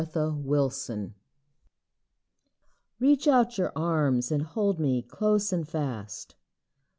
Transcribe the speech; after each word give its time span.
AT 0.01 0.13
BAY 0.13 0.29
WIFE 0.31 0.89
Reach 2.99 3.27
out 3.27 3.59
your 3.59 3.71
arms, 3.75 4.31
and 4.31 4.41
hold 4.41 4.79
me 4.79 5.03
close 5.03 5.53
and 5.53 5.67
fast. 5.69 6.33